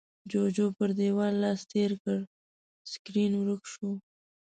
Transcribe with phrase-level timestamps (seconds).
[0.29, 2.17] جُوجُو پر دېوال لاس تېر کړ،
[2.91, 3.91] سکرين ورک شو.